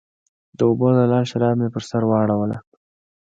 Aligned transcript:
د 0.57 0.59
اوبو 0.67 0.87
زلال 0.97 1.25
شراب 1.31 1.55
مې 1.59 1.67
پر 1.73 1.83
سر 1.89 2.01
واړوله 2.07 2.57